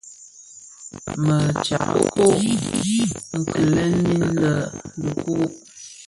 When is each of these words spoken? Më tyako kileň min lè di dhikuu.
Më 1.25 1.37
tyako 1.65 2.27
kileň 3.49 3.93
min 4.07 4.23
lè 4.41 4.53
di 5.01 5.09
dhikuu. 5.15 5.45